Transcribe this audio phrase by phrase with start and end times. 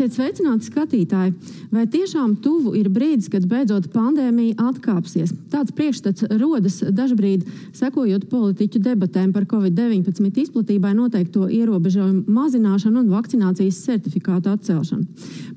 [0.00, 1.32] Esiet sveicināti, skatītāji!
[1.68, 5.34] Vai tiešām tuvu ir brīdis, kad beidzot pandēmija atkāpsies?
[5.52, 7.44] Tāds priekšstats rodas dažbrīd
[7.76, 15.04] sekojot politiķu debatēm par covid-19 izplatībai noteikto ierobežojumu mazināšanu un vakcinācijas certifikātu atcelšanu.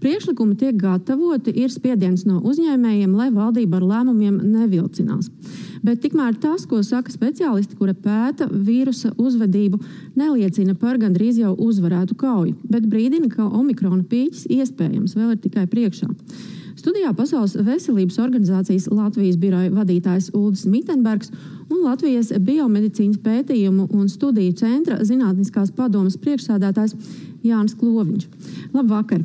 [0.04, 5.32] Priekšlikumi tiek gatavoti, ir spiediens no uzņēmējiem, lai valdība ar lēmumiem nevilcinās.
[5.84, 9.82] Bet tikmēr tas, ko saka speciālisti, kura pēta vīrusa uzvedību,
[10.16, 15.66] neliecina par gandrīz jau uzvarētu kauju, bet brīdina, ka omikrona pīķis iespējams vēl ir tikai
[15.68, 16.08] priekšā.
[16.80, 21.30] Studijā Pasaules veselības organizācijas Latvijas biroja vadītājs Ulris Mitenbergs
[21.70, 26.95] un Latvijas biomedicīnas pētījumu un studiju centra zinātniskās padomas priekšsādātājs
[27.43, 28.27] Jānis Kloviņš.
[28.71, 29.23] Labvakar!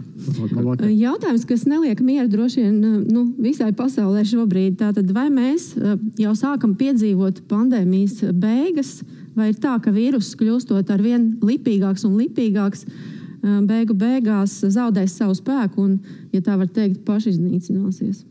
[0.52, 0.88] Labvakar.
[0.90, 5.70] Jautājums, kas neliek mieru droši vien nu, visai pasaulē šobrīd, tātad vai mēs
[6.18, 8.98] jau sākam piedzīvot pandēmijas beigas,
[9.38, 12.84] vai ir tā, ka vīruss kļūstot ar vien lipīgāks un lipīgāks,
[13.68, 15.98] beigu beigās zaudēs savu spēku un,
[16.34, 18.24] ja tā var teikt, pašiznīcināsies?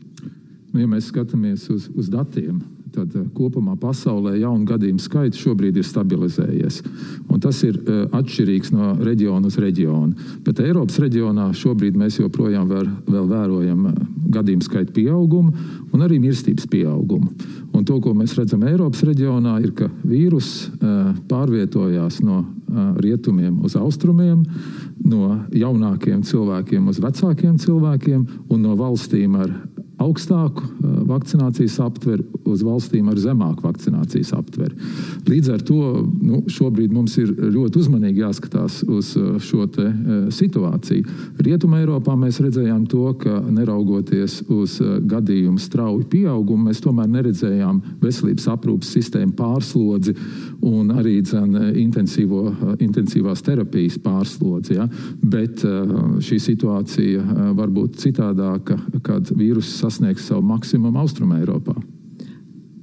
[0.68, 2.60] Nu, ja mēs skatāmies uz, uz datiem,
[2.98, 6.80] tad eh, kopumā pasaulē jaunu gadījumu skaits šobrīd ir stabilizējies.
[7.28, 10.28] Un tas ir uh, atšķirīgs no reģiona uz reģionu.
[10.46, 14.02] Bet Eiropas reģionā šobrīd mēs joprojām vēl, vēl vērojam eh,
[14.38, 15.54] gadījumu skaitu pieaugumu
[15.92, 17.30] un arī mirstības pieaugumu.
[17.76, 20.70] Un to, ko mēs redzam Eiropas reģionā, ir, ka vīrus
[21.30, 22.40] pārvietojās no
[22.98, 24.42] rietumiem uz austrumiem,
[25.04, 29.52] no jaunākiem cilvēkiem uz vecākiem cilvēkiem un no valstīm ar
[30.02, 30.66] augstāku
[31.08, 34.74] vakcinācijas aptveru uz valstīm ar zemāku vakcinācijas aptveru.
[35.28, 40.28] Līdz ar to nu, šobrīd mums ir ļoti uzmanīgi jāskatās uz uh, šo te, uh,
[40.34, 41.16] situāciju.
[41.44, 48.48] Rietumē Eiropā mēs redzējām to, ka neraugoties uz gadījumu strauju pieaugumu, mēs tomēr neredzējām veselības
[48.52, 50.14] aprūpas sistēmu pārslodzi
[50.68, 54.78] un arī dzen, intensīvās terapijas pārslodzi.
[54.78, 54.88] Ja?
[55.22, 55.62] Bet
[56.24, 61.77] šī situācija var būt citādāka, kad vīruss sasniegs savu maksimumu Austrumē Eiropā.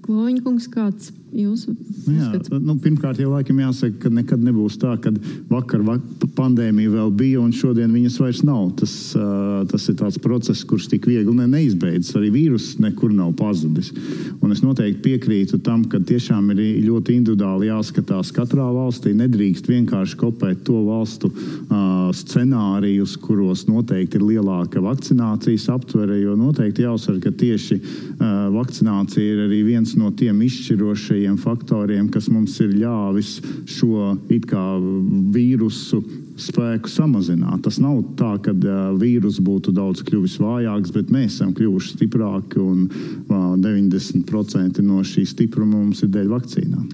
[0.05, 1.73] Kloņkungs, kāds jūsu
[2.05, 5.11] nu, jā, nu, pirmkārt, jau laikam jāsaka, ka nekad nebūs tā, ka
[5.49, 6.03] vakar vak
[6.37, 8.69] pandēmija vēl bija un šodien viņas vairs nav.
[8.79, 12.15] Tas, uh, tas ir tāds process, kurš tik viegli ne, neizbeidzas.
[12.19, 13.91] Arī vīruss nekur nav pazudis.
[14.43, 19.15] Un es noteikti piekrītu tam, ka tiešām ir ļoti individuāli jāskatās katrā valstī.
[19.17, 26.85] Nedrīkst vienkārši kopēt to valstu uh, scenārijus, kuros noteikti ir lielāka vakcinācijas aptvere, jo noteikti
[26.85, 28.25] jāuzsver, ka tieši uh,
[28.55, 34.13] vakcinācija ir arī viens no tiem izšķirošajiem faktoriem, kas mums ir ļāvis šo
[35.35, 36.01] vīrusu
[36.35, 37.61] spēku samazināt.
[37.65, 42.59] Tas nav tā, ka uh, vīrus būtu daudz kļuvis vājāks, bet mēs esam kļuvuši stiprāki
[42.59, 46.89] un uh, 90% no šī stipruma mums ir dēļ vakcīnām.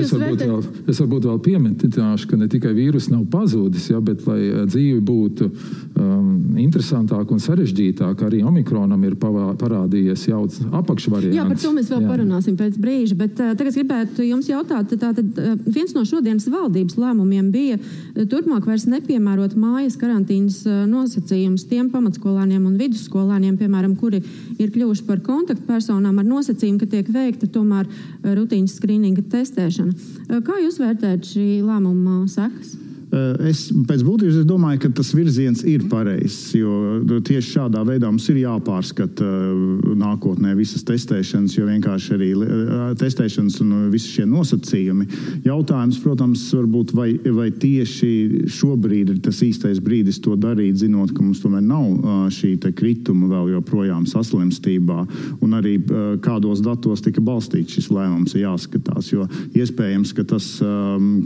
[0.00, 4.24] Es varbūt, vēl, es varbūt vēl pieminēšu, ka ne tikai vīrus nav pazudis, ja, bet
[4.28, 10.42] lai dzīve būtu um, interesantāka un sarežģītāka, arī omikronam ir pavā, parādījies jau
[10.80, 11.36] apakšvariants.
[11.36, 12.10] Jā, par to mēs vēl jā.
[12.12, 16.98] parunāsim pēc brīža, bet uh, tagad gribētu jums jautāt, tātad uh, viens no šodienas valdības
[17.00, 24.22] lēmumiem bija uh, turpmāk vairs nepiemērot mājas karantīnas nosacījumus tiem pamatskolāniem un vidusskolāniem, piemēram, kuri
[24.58, 27.88] ir kļuvuši par kontaktpersonām ar nosacījumu, ka tiek veikta tomēr
[28.24, 30.38] rutīnas skrīninga testēšana.
[30.46, 32.78] Kā jūs vērtējat šī lēmuma sekas?
[33.10, 36.52] Eh, es pēc būtības es domāju, ka tas virziens ir pareizs.
[36.54, 42.84] Jo tieši šādā veidā mums ir jāpārskata eh, nākotnē visas testēšanas, jo vienkārši arī eh,
[43.00, 45.08] testēšanas un visi šie nosacījumi.
[45.48, 48.12] Jautājums, protams, varbūt vai, vai tieši
[48.60, 53.54] šobrīd ir tas īstais brīdis to darīt, zinot, ka mums tomēr nav šī krituma vēl
[53.56, 55.00] joprojām saslimstībā,
[55.42, 55.76] un arī
[56.22, 59.10] kādos datos tika balstīts šis lēmums, ir jāskatās.
[59.10, 59.26] Jo
[59.56, 60.46] iespējams, ka tas,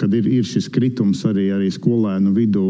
[0.01, 2.65] kad ir, ir šis kritums arī, arī skolēnu vidū,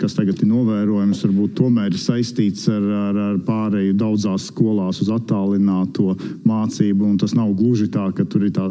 [0.00, 5.10] kas tagad ir novērojams, varbūt tomēr ir saistīts ar, ar, ar pārēju daudzās skolās uz
[5.12, 6.14] attālināto
[6.46, 7.12] mācību.
[7.20, 8.66] Tas nav gluži tā, ka tur ir tā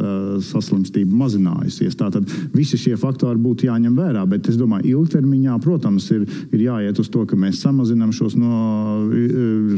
[0.46, 1.98] saslimstība mazinājusies.
[2.00, 7.00] Tātad visi šie faktori būtu jāņem vērā, bet es domāju, ilgtermiņā, protams, ir, ir jāiet
[7.02, 8.56] uz to, ka mēs samazinām šos no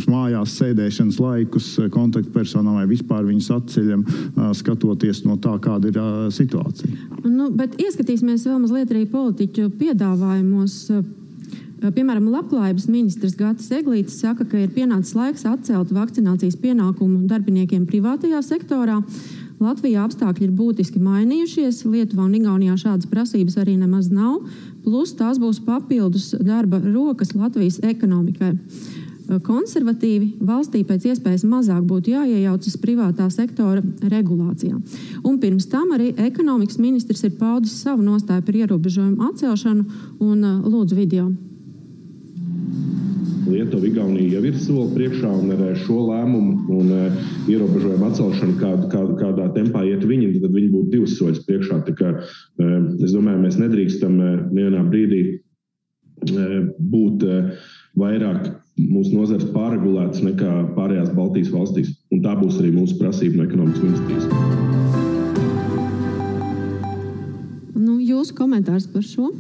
[0.08, 4.04] mājās sēdēšanas laikus kontaktpersonām vai vispār viņus atceļam,
[4.58, 6.00] skatoties no tā, kāda ir
[6.34, 6.94] situācija.
[7.28, 10.76] Nu, bet ieskatīsimies vēl mazliet arī politiķu piedāvājumos.
[11.78, 18.42] Piemēram, Labklājības ministrs Gatis Eglītis saka, ka ir pienācis laiks atcelt vakcinācijas pienākumu darbiniekiem privātajā
[18.46, 19.04] sektorā.
[19.62, 21.84] Latvijā apstākļi ir būtiski mainījušies.
[21.90, 24.44] Lietuvā un Igaunijā šādas prasības arī nemaz nav.
[24.86, 28.54] Plus tās būs papildus darba rokas Latvijas ekonomikai
[29.28, 34.78] konservatīvi, valstī pēc iespējas mazāk būtu jāiejaucas privātā sektora regulācijā.
[35.28, 39.84] Un pirms tam arī ekonomikas ministrs ir paudis savu nostāju par ierobežojumu atcelšanu
[40.24, 41.30] un lūdzu video.
[43.48, 46.90] Lietuva, Igaunija jau ir soli priekšā un ar šo lēmumu un
[47.48, 51.80] ierobežojumu atcelšanu, kād, kād, kādā tempā iet viņi, tad viņi būtu divus soļus priekšā.
[51.88, 52.14] Tā kā,
[53.06, 54.20] es domāju, mēs nedrīkstam
[54.52, 55.22] nevienā brīdī
[56.92, 57.24] būt
[57.98, 61.94] vairāk mūsu nozares pārregulētas nekā pārējās Baltijas valstīs.
[62.14, 64.26] Un tā būs arī mūsu prasība no ekonomikas ministrijas.
[67.78, 69.32] Nu, jūsu komentārs par šo?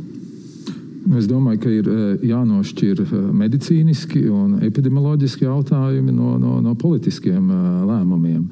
[1.07, 1.85] Nu, es domāju, ka ir
[2.27, 3.05] jānošķir
[3.37, 7.47] medicīniski un epidemioloģiski jautājumi no, no, no politiskiem
[7.87, 8.43] lēmumiem.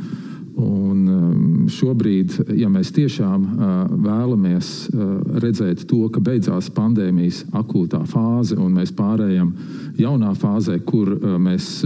[0.56, 3.48] Un šobrīd, ja mēs tiešām
[4.06, 4.70] vēlamies
[5.44, 9.52] redzēt to, ka beidzās pandēmijas akūtā fāze un mēs pārējām
[10.00, 11.12] jaunā fāzē, kur
[11.42, 11.84] mēs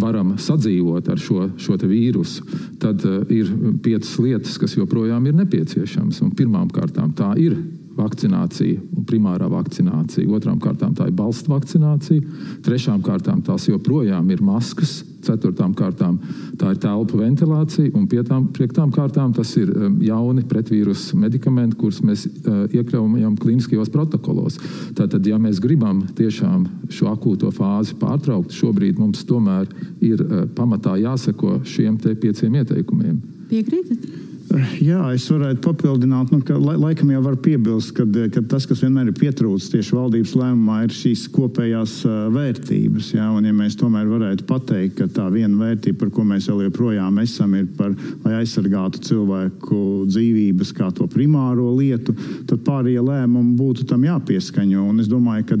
[0.00, 2.46] varam sadzīvot ar šo, šo vīrusu,
[2.80, 3.52] tad ir
[3.84, 6.22] piecas lietas, kas joprojām ir nepieciešamas.
[6.38, 7.58] Pirmkārt, tā ir
[7.96, 15.02] vakcinācija, primārā vakcinācija, otrām kārtām tā ir balsta vakcinācija, trešām kārtām tās joprojām ir maskas,
[15.22, 16.16] ceturtām kārtām
[16.58, 22.00] tā ir telpu ventilācija, un pietām, piektām kārtām tas ir um, jauni pretvīrusu medikamenti, kurus
[22.06, 24.58] mēs uh, iekļaujam klīniskajos protokolos.
[24.98, 29.70] Tātad, ja mēs gribam tiešām šo akūto fāzi pārtraukt, šobrīd mums tomēr
[30.02, 33.22] ir uh, pamatā jāseko šiem pieciem ieteikumiem.
[33.52, 34.31] Piekrītat?
[34.52, 38.04] Jā, es varētu papildināt, nu, ka laikam jau var piebilst, ka,
[38.34, 41.94] ka tas, kas vienmēr ir pietrūcis tieši valdības lēmumā, ir šīs kopējās
[42.34, 43.12] vērtības.
[43.16, 46.66] Jā, un, ja mēs tomēr varētu pateikt, ka tā viena vērtība, par ko mēs vēl
[46.66, 47.94] joprojām esam, ir par,
[48.26, 49.78] lai aizsargātu cilvēku
[50.10, 52.16] dzīvības kā to primāro lietu,
[52.50, 54.84] tad pārējie lēmumi būtu tam jāpieskaņo.
[54.90, 55.60] Un es domāju, ka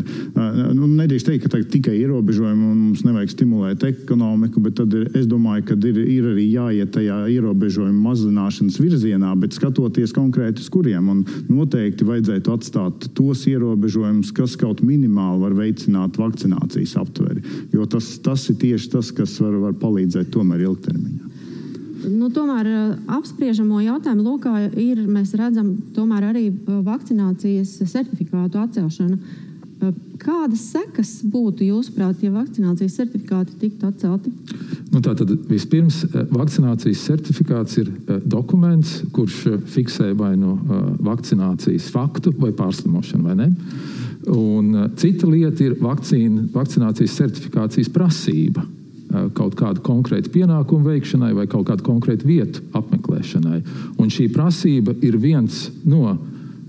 [0.76, 5.30] nu, nedrīkst teikt, ka tikai ierobežojumi un mums nevajag stimulēt ekonomiku, bet tad ir, es
[5.30, 11.08] domāju, ka ir, ir arī jāiet tajā ierobežojumu mazināšanas virzienā, bet skatoties konkrēti uz kuriem.
[11.12, 17.44] Un noteikti vajadzētu atstāt tos ierobežojumus, kas kaut minimāli var veicināt vakcinācijas aptveri.
[17.74, 21.30] Jo tas, tas ir tieši tas, kas var, var palīdzēt tomēr ilgtermiņā.
[22.02, 25.76] Nu, tomēr eh, apspriežamo jautājumu lokā ir, mēs redzam,
[26.18, 29.18] arī eh, vakcinācijas certifikātu atcelšana.
[30.22, 34.30] Kādas sekas būtu, jūsuprāt, ja vakcinācijas certifikāti tiktu atcelti?
[34.92, 37.90] Nu, Tātad vispirms vakcinācijas certifikāts ir
[38.22, 39.40] dokuments, kurš
[39.74, 40.54] fiksē vai nu
[41.02, 43.26] vakcinācijas faktu vai pārslimošanu.
[43.26, 43.48] Vai ne?
[44.30, 48.62] Un cita lieta ir vakcīna, vakcinācijas certifikācijas prasība
[49.36, 53.58] kaut kādu konkrētu pienākumu veikšanai vai kaut kādu konkrētu vietu apmeklēšanai.
[54.00, 56.14] Un šī prasība ir viens no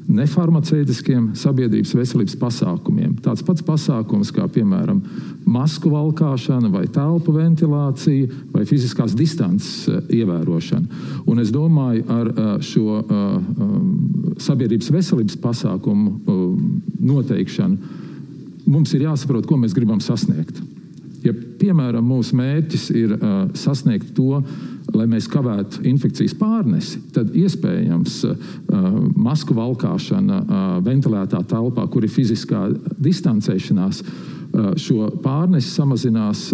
[0.08, 3.16] nefarmaceitiskiem sabiedrības veselības pasākumiem.
[3.24, 5.00] Tāds pats pasākums kā, piemēram,
[5.46, 11.02] masku valkāšana, vai telpu ventilācija, vai fiziskās distances eh, ievērošana.
[11.30, 13.88] Un es domāju, ar eh, šo um,
[14.42, 16.18] sabiedrības veselības pasākumu
[17.04, 18.02] noteikšanu
[18.70, 20.60] mums ir jāsaprot, ko mēs gribam sasniegt.
[21.24, 23.14] Ja, piemēram, mūsu mērķis ir
[23.60, 24.42] sasniegt to,
[24.94, 28.54] lai mēs kavētu infekcijas pārnesi, tad iespējams uh,
[29.16, 32.66] masku valkāšana uh, ventilētā telpā, kur ir fiziskā
[33.04, 36.50] distancēšanās, uh, šo pārnesi samazinās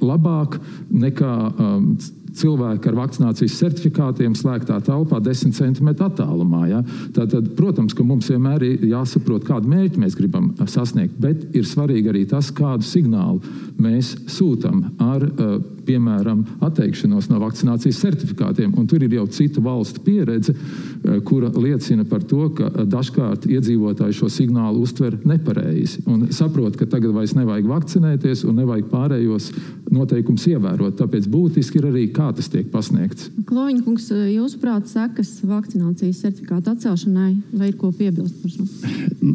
[0.00, 0.58] labāk
[0.90, 1.88] nekā um,
[2.34, 6.64] cilvēki ar vakcinācijas certifikātiem slēgtā telpā, 10 cm attālumā.
[6.70, 6.80] Ja?
[7.14, 12.10] Tātad, protams, ka mums vienmēr ir jāsaprot, kādu mērķi mēs gribam sasniegt, bet ir svarīgi
[12.10, 13.42] arī tas, kādu signālu
[13.78, 18.72] mēs sūtām ar uh, piemēram, atteikšanos no vakcinācijas certifikātiem.
[18.78, 23.46] Un tur ir jau citu valstu pieredze, eh, kura liecina par to, ka eh, dažkārt
[23.50, 29.50] iedzīvotāji šo signālu uztver nepareizi un saprot, ka tagad vairs nevajag vakcinēties un nevajag pārējos
[29.94, 30.96] noteikumus ievērot.
[30.98, 33.30] Tāpēc būtiski ir arī, kā tas tiek pasniegts.
[33.48, 38.64] Kloņkungs, eh, jūsuprāt, sekas vakcinācijas certifikāta atcelšanai vai ir ko piebilst par šo?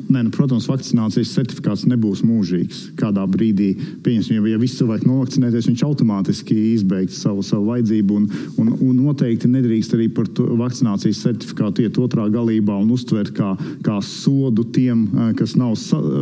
[0.10, 2.92] Nē, nu, protams, vakcinācijas certifikāts nebūs mūžīgs.
[3.00, 3.72] Kādā brīdī,
[4.06, 8.16] pieņemsim, ja, ja visi cilvēki novakcinēties, viņš automātiski lieliski izbeigt savu, savu vajadzību.
[8.16, 13.56] Un, un, un noteikti nedrīkst arī par vakcinācijas certifikātu iet otrā galībā un uztvert kā,
[13.84, 15.76] kā sodu tiem, kas nav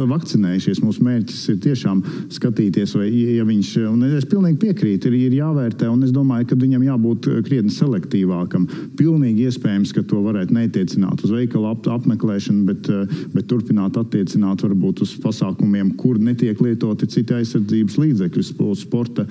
[0.09, 0.81] vakcinējušies.
[0.83, 5.89] Mūsu mērķis ir tiešām skatīties, vai ja viņš, un es pilnīgi piekrītu, ir, ir jāvērtē,
[5.89, 8.67] un es domāju, ka viņam jābūt krietni selektīvākam.
[8.97, 12.89] Pilnīgi iespējams, ka to varētu neatiecināt uz veikalu ap, apmeklēšanu, bet,
[13.33, 18.45] bet turpināt attiecināt varbūt uz pasākumiem, kur netiek lietoti citi aizsardzības līdzekļi,
[18.77, 19.27] sporta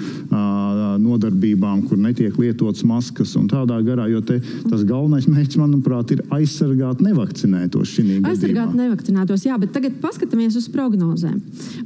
[1.00, 4.07] nodarbībām, kur netiek lietotas maskas un tādā garā.
[4.11, 7.95] Jo te, tas galvenais mērķis, manuprāt, ir aizsargāt nevakcinētos.
[7.97, 8.83] Aizsargāt gadījumā.
[8.83, 11.41] nevakcinētos, jā, bet tagad paskatāmies uz prognozēm.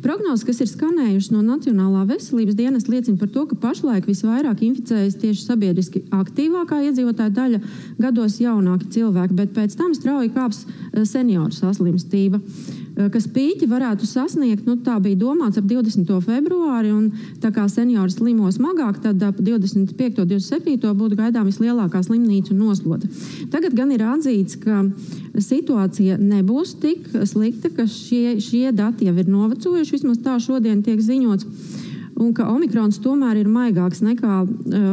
[0.05, 5.19] Prognozes, kas ir skanējušas no Nacionālā veselības dienas, liecina par to, ka pašlaik visvairāk inficējas
[5.21, 7.63] tieši sabiedriski aktīvākā iedzīvotāja daļa,
[8.01, 10.65] gados jaunāki cilvēki, bet pēc tam strauji kāps
[11.09, 12.41] senioru saslimstība.
[13.13, 16.11] Ka spīķi varētu sasniegt, nu, tā bija domāts ap 20.
[16.27, 17.11] februāri, un
[17.43, 20.21] tā kā seniori slimo smagāk, tad ap 25.
[20.21, 20.95] un 27.
[21.01, 23.09] būtu gaidām vislielākā slimnīca un nosloda.
[23.53, 24.85] Tagad gan ir atzīts, ka
[25.41, 31.01] situācija nebūs tik slikta, ka šie, šie dati jau ir novecojuši, vismaz tā šodien tiek
[31.01, 31.89] ziņots
[32.21, 34.91] un ka omikrons tomēr ir maigāks nekā uh,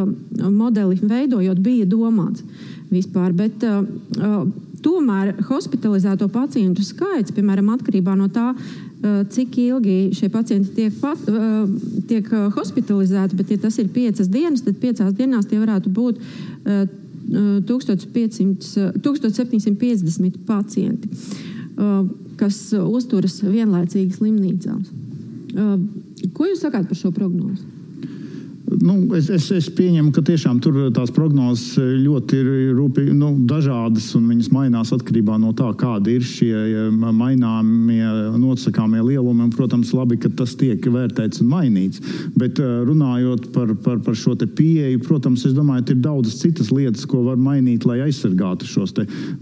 [0.48, 2.46] modeli veidojot bija domāts
[2.92, 3.34] vispār.
[3.36, 3.84] Bet, uh,
[4.18, 4.46] uh,
[4.84, 11.22] tomēr hospitalizēto pacientu skaits, piemēram, atkarībā no tā, uh, cik ilgi šie pacienti tiek, pat,
[11.32, 11.66] uh,
[12.10, 16.22] tiek uh, hospitalizēti, bet, ja tas ir piecas dienas, tad piecās dienās tie varētu būt
[17.68, 21.10] 1500, 1750 pacienti,
[22.40, 24.94] kas uzturas vienlaicīgi slimnīcās.
[26.34, 27.77] Ko jūs sakāt par šo prognozi?
[28.68, 34.10] Nu, es, es, es pieņemu, ka tiešām tur tās prognozes ļoti ir rūpīgi, nu, dažādas
[34.18, 38.04] un viņas mainās atkarībā no tā, kādi ir šie maināmie,
[38.36, 39.46] nosakāmie lielumi.
[39.46, 42.04] Un, protams, labi, ka tas tiek vērtēts un mainīts.
[42.36, 46.74] Bet eh, runājot par, par, par šo pieeju, protams, es domāju, ka ir daudzas citas
[46.74, 48.98] lietas, ko var mainīt, lai aizsargātu šos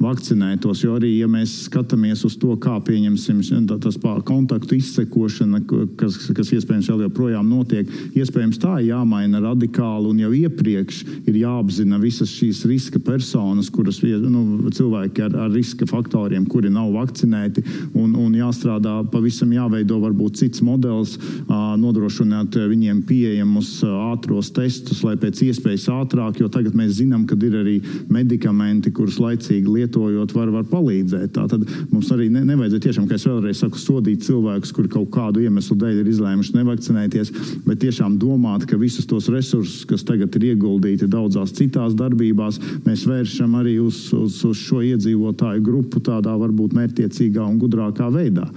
[0.05, 0.85] vakcinētos.
[0.85, 3.41] Jo arī, ja mēs skatāmies uz to, kā pieņemsim
[3.81, 5.63] tas kontaktu izsekošana,
[5.97, 11.37] kas, kas iespējams vēl joprojām notiek, iespējams tā jāmaina jāmaina radikāli, un jau iepriekš ir
[11.39, 17.63] jāapzina visas šīs riska personas, kuras nu, cilvēki ar, ar riska faktoriem, kuri nav vakcinēti,
[17.95, 21.17] un, un jāstrādā pavisam jāveido varbūt cits modelis,
[21.47, 27.59] nodrošināt viņiem pieejamus ātros testus, lai pēc iespējas ātrāk, jo tagad mēs zinām, ka ir
[27.61, 27.77] arī
[28.09, 31.33] medikamenti, kurus laicīgi lietojot, var, var palīdzēt.
[31.35, 35.43] Tātad mums arī ne, nevajadzētu tiešām, kā es vēlreiz saku, sodīt cilvēkus, kuri kaut kādu
[35.45, 37.33] iemeslu dēļ ir izlēmuši nevakcinēties,
[37.65, 43.05] bet tiešām domāt, ka visus tos resursus, kas tagad ir ieguldīti daudzās citās darbībās, mēs
[43.05, 48.47] vēršam arī uz, uz, uz šo iedzīvotāju grupu tādā varbūt mērķiecīgā un gudrākā veidā.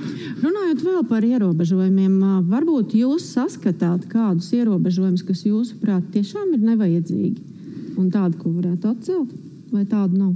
[0.43, 8.11] Runājot vēl par ierobežojumiem, varbūt jūs saskatāt kādus ierobežojumus, kas jūsuprāt tiešām ir nevajadzīgi un
[8.11, 9.33] tādu, ko varētu atcelt,
[9.73, 10.35] vai tādu nav?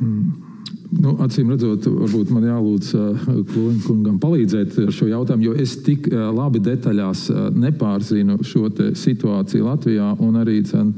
[0.00, 0.39] Hmm.
[1.00, 3.28] Nu, acīm redzot, varbūt man jālūdz uh,
[3.86, 9.68] kungam palīdzēt ar šo jautājumu, jo es tik uh, labi detaļās uh, nepārzinu šo situāciju
[9.68, 10.92] Latvijā un arī cenu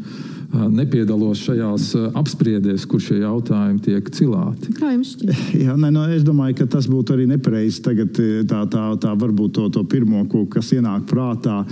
[0.52, 4.72] nepiedalos šajās apspriedēs, kur šie jautājumi tiek cilāti.
[4.76, 5.40] Kā jums šķiet?
[5.64, 8.16] Jā, ne, no, es domāju, ka tas būtu arī nepareizi tagad
[8.48, 11.62] tā, tā, tā varbūt to, to pirmo, ko, kas ienāk prātā,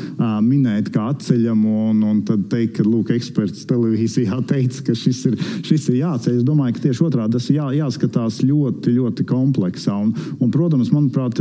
[0.44, 5.38] minēt kā atceļamu un, un tad teikt, ka, lūk, eksperts televīzijā teica, ka šis ir,
[5.66, 6.40] šis ir jāceļ.
[6.40, 9.96] Es domāju, ka tieši otrādi tas jā, jāskatās ļoti, ļoti kompleksā.
[10.00, 11.40] Un, un, protams, manuprāt,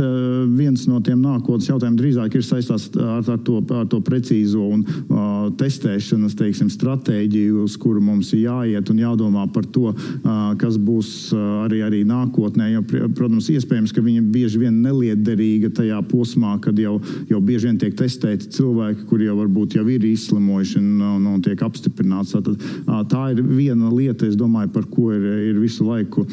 [0.56, 4.84] viens no tiem nākotnes jautājumiem drīzāk ir saistās ar, ar, to, ar to precīzo un
[4.84, 9.92] uh, testēšanas, teiksim, stratēģiju uz kuru mums ir jāiet un jādomā par to,
[10.60, 11.10] kas būs
[11.64, 12.70] arī, arī nākotnē.
[12.74, 12.82] Jo,
[13.16, 16.98] protams, iespējams, ka viņa bieži vien neliederīga tajā posmā, kad jau,
[17.30, 21.44] jau bieži vien tiek testēti cilvēki, kuri jau varbūt jau ir izslimojuši un, un, un
[21.44, 22.34] tiek apstiprināts.
[22.36, 22.60] Tātad,
[23.10, 26.26] tā ir viena lieta, domāju, par ko ir, ir visu laiku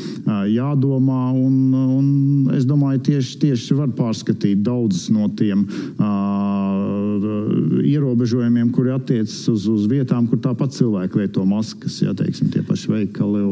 [0.52, 1.24] jādomā.
[1.38, 7.07] Un, un es domāju, tieši, tieši var pārskatīt daudzas no tiem uh,
[7.88, 12.92] ierobežojumiem, kuri attiecas uz, uz vietām, kur tāpat cilvēki lieto maskas, ja teiksim, tie paši
[12.92, 13.44] veikali.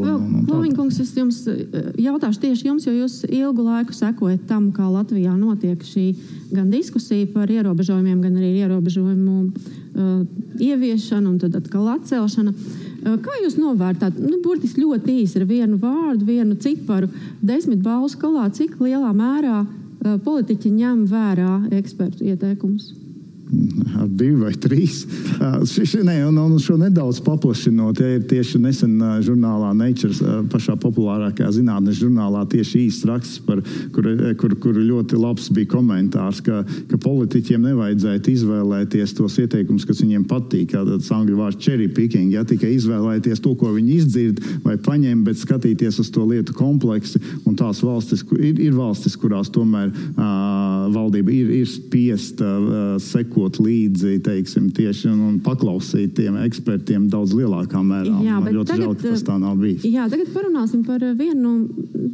[0.50, 5.32] Loviņkungs, es jums eh, jautāšu tieši jums, jo jūs ilgu laiku sekojat tam, kā Latvijā
[5.38, 6.08] notiek šī
[6.52, 10.20] gan diskusija par ierobežojumiem, gan arī ierobežojumu uh,
[10.62, 12.52] ieviešanu un tad atkal atcelšanu.
[12.52, 14.20] Uh, kā jūs novērtējat?
[14.20, 19.64] Nu, burtiski ļoti īsi ar vienu vārdu, vienu ciparu, desmit balvu skalā, cik lielā mērā
[19.64, 22.92] uh, politiķi ņem vērā ekspertu ieteikumus?
[23.96, 25.04] Ar divu vai trīs.
[25.70, 31.52] Ši, ne, un, un šo nedaudz paplašinot, ja ir tieši nesen žurnālā Nature, pašā populārākajā
[31.60, 33.62] zinātnes žurnālā, tieši īsts raksts, par,
[33.94, 34.08] kur,
[34.40, 40.26] kur, kur ļoti labs bija komentārs, ka, ka politiķiem nevajadzētu izvēlēties tos ieteikumus, kas viņiem
[40.30, 40.74] patīk.
[40.74, 45.40] Tas angļu vārds cherry picking, ja tikai izvēlēties to, ko viņi izdzird vai paņem, bet
[45.40, 47.22] skatīties uz to lietu kompleksi.
[47.46, 50.55] Un tās valstis, ir, ir valstis, kurās tomēr uh,
[50.92, 57.34] valdība ir, ir spiesta uh, sekot līdzi teiksim, tieši un, un paklausīt tiem ekspertiem daudz
[57.36, 58.14] lielākā mērā.
[58.24, 59.86] Jā, Man ļoti tagad, žēl, ka tas tā nav bijis.
[59.88, 61.56] Jā, tagad parunāsim par vienu.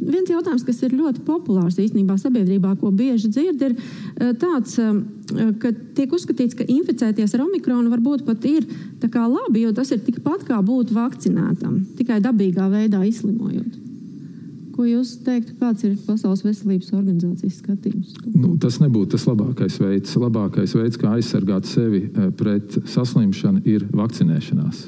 [0.03, 3.77] Viens jautājums, kas ir ļoti populārs īstenībā sabiedrībā, ko bieži dzird, ir
[4.39, 8.67] tāds, eh, ka tiek uzskatīts, ka inficēties ar omikronu varbūt pat ir
[9.03, 13.82] labi, jo tas ir tikpat kā būt vakcinētam, tikai dabīgā veidā izslimojot.
[14.73, 18.15] Ko jūs teiktu, kāds ir Pasaules veselības organizācijas skatījums?
[18.33, 20.15] Nu, tas nebūtu tas labākais veids.
[20.17, 24.87] Labākais veids, kā aizsargāt sevi eh, pret saslimšanu, ir vakcinēšanās.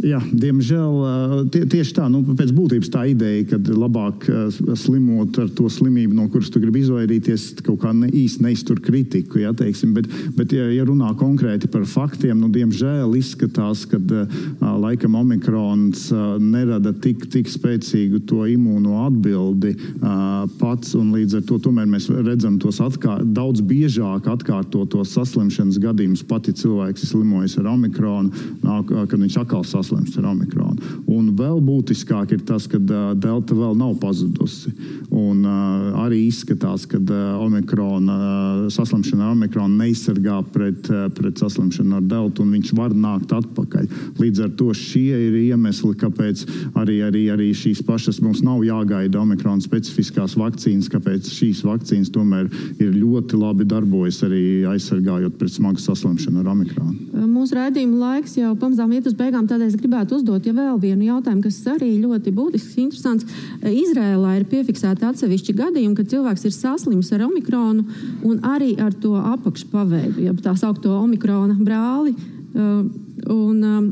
[0.00, 4.24] Jā, diemžēl tie, tieši tā, nu, pēc būtības tā ideja, ka labāk
[4.80, 9.42] slimot ar to slimību, no kuras tu gribi izvairīties, kaut kā ne, īsti neiztur kritiku.
[9.42, 14.00] Ja, teiksim, bet, bet ja, runā konkrēti par faktiem, nu, diemžēl izskatās, ka
[14.80, 16.06] laikam omikrons
[16.40, 19.74] nerada tik, tik spēcīgu to imūno atbildi
[20.62, 26.24] pats, līdz ar to mēs redzam tos atkār, daudz biežāk atkārtotos saslimšanas gadījumus.
[26.30, 28.32] Pati cilvēks ir slimojis ar omikronu,
[28.88, 30.76] kad viņš atkal saslimst saslimst ar omikronu.
[31.10, 34.72] Un vēl būtiskāk ir tas, ka delta vēl nav pazudusi.
[35.10, 41.40] Un, uh, arī izskatās, ka uh, omikrona, uh, saslimšana ar omikronu neizsargā pret, uh, pret
[41.42, 43.88] saslimšanu ar deltu, un viņš var nākt atpakaļ.
[44.22, 46.44] Līdz ar to šie ir iemesli, kāpēc
[46.78, 52.46] arī, arī, arī šīs pašas mums nav jāgaida omikrona specifiskās vakcīnas, kāpēc šīs vakcīnas tomēr
[52.78, 56.96] ir ļoti labi darbojas arī aizsargājot pret smagu saslimšanu ar omikronu.
[57.30, 61.42] Mūsu raidījuma laiks jau pamazām iet uz beigām, tādēļ gribētu uzdot ja vēl vienu jautājumu,
[61.44, 63.42] kas arī ļoti būtisks, interesants.
[63.60, 67.84] Izrēlā ir piefiksēti atsevišķi gadījumi, kad cilvēks ir saslims ar omikronu
[68.26, 72.14] un arī ar to apakšpaveidu, jeb tā saukto omikrona brāli.
[72.54, 72.86] Uh,
[73.30, 73.90] un, um,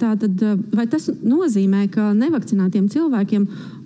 [0.00, 3.42] Tātad, uh, vai tas nozīmē, ka nevakcinētiem cilvēkiem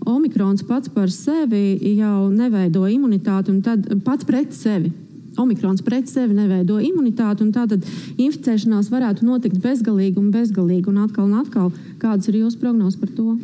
[0.06, 4.92] omikrons pats par sevi jau neveido imunitāti un tad pats pret sevi
[5.36, 7.82] Omikrons pret sevi neveido imunitāti, un tātad
[8.20, 11.72] inficēšanās varētu notikt bezgalīgi un bezgalīgi, un atkal un atkal.
[12.02, 13.34] Kādas ir jūsu prognozes par to?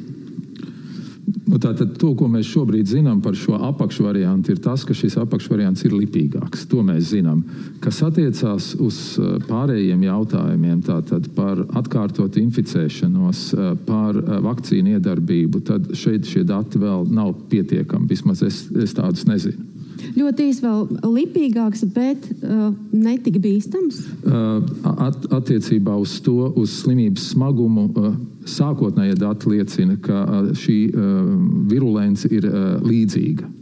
[1.51, 5.83] Nu, tātad to, ko mēs šobrīd zinām par šo apakšvariantu, ir tas, ka šis apakšvariants
[5.89, 6.63] ir lipīgāks.
[6.71, 7.41] To mēs zinām.
[7.83, 15.65] Kas attiecās uz uh, pārējiem jautājumiem, tātad par atkārtotu inficēšanos, uh, par uh, vakcīnu iedarbību,
[15.67, 18.07] tad šeit šie dati vēl nav pietiekami.
[18.15, 19.70] Vismaz es, es tādus nezinu.
[20.17, 24.03] Ļoti īsi vēl lipīgāks, bet uh, netik bīstams.
[24.25, 24.61] Uh,
[25.07, 28.13] at, attiecībā uz to, uz slimības smagumu, uh,
[28.49, 31.33] sākotnējie dati liecina, ka uh, šī uh,
[31.71, 33.60] virulence ir uh, līdzīga.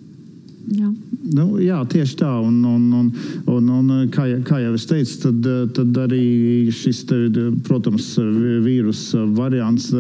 [0.69, 0.89] Jā.
[1.33, 2.31] Nu, jā, tieši tā.
[2.45, 3.09] Un, un, un,
[3.53, 7.19] un, un kā, kā jau es teicu, tad, tad arī šis, te,
[7.67, 8.11] protams,
[8.65, 9.91] vīrusu variants,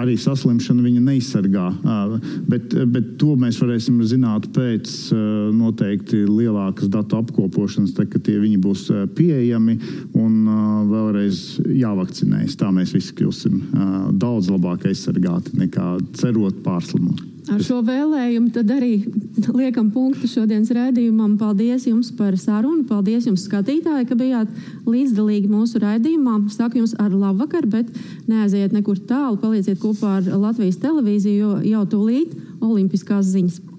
[0.00, 1.66] arī saslimšana viņa neizsargā.
[2.48, 4.96] Bet, bet to mēs varēsim zināt pēc
[5.56, 9.78] noteikti lielākas datu apkopošanas, tad, kad tie viņi būs pieejami
[10.16, 10.42] un
[10.92, 11.44] vēlreiz
[11.76, 12.58] jāvakcinējas.
[12.60, 13.62] Tā mēs visi kļūsim
[14.16, 17.35] daudz labāk aizsargāti nekā cerot pārslimot.
[17.46, 18.92] Ar šo vēlējumu arī
[19.54, 21.36] liekam punktu šodienas raidījumam.
[21.38, 22.82] Paldies jums par sarunu.
[22.88, 24.50] Paldies jums, skatītāji, ka bijāt
[24.88, 26.40] līdzdalīgi mūsu raidījumā.
[26.50, 27.94] Saku jums ar labu vakaru, bet
[28.26, 29.38] neaiziet nekur tālu.
[29.38, 32.34] Palieciet kopā ar Latvijas televīziju, jo jau tūlīt
[32.66, 33.75] Olimpiskās ziņas.